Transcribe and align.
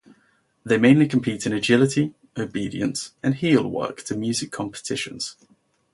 They 0.65 0.79
mainly 0.79 1.07
compete 1.07 1.45
in 1.45 1.53
agility, 1.53 2.15
obedience 2.35 3.11
and 3.21 3.35
heelwork 3.35 4.01
to 4.05 4.17
music 4.17 4.49
competitions. 4.51 5.35